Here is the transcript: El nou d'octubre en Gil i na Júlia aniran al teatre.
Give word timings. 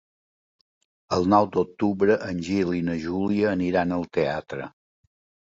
El 1.17 1.27
nou 1.33 1.49
d'octubre 1.55 2.15
en 2.31 2.41
Gil 2.49 2.73
i 2.79 2.81
na 2.89 2.97
Júlia 3.05 3.53
aniran 3.59 3.95
al 4.01 4.09
teatre. 4.21 4.69